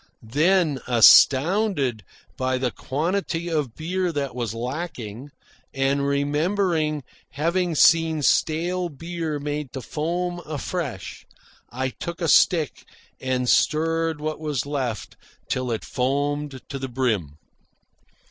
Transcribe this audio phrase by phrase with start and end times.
[0.33, 2.03] Then, astounded
[2.35, 5.29] by the quantity of beer that was lacking,
[5.75, 11.27] and remembering having seen stale beer made to foam afresh,
[11.69, 12.83] I took a stick
[13.19, 15.17] and stirred what was left
[15.47, 17.37] till it foamed to the brim.